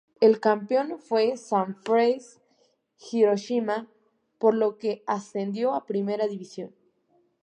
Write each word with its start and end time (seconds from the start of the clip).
El 0.19 0.39
campeón 0.39 0.97
fue 0.97 1.37
Sanfrecce 1.37 2.39
Hiroshima, 3.11 3.87
por 4.39 4.55
lo 4.55 4.79
que 4.79 5.03
ascendió 5.05 5.75
a 5.75 5.85
Primera 5.85 6.25
División. 6.25 6.73